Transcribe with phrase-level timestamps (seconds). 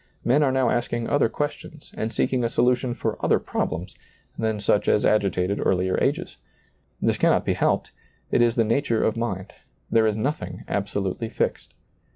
[0.25, 2.93] Men are now asking other questions and seeking a ^lailizccbvGoOgle THE COMING TEMPLE 177 solution
[2.95, 3.95] for other problems
[4.35, 6.37] than such as agitated earlier ages.
[6.99, 7.91] This cannot be helped,—
[8.31, 9.53] it is the nature of mind;
[9.91, 11.75] there is nothing absolutely fixed.